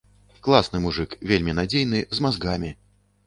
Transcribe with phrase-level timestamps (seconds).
[0.45, 2.73] Класны мужык, вельмі надзейны, з мазгамі.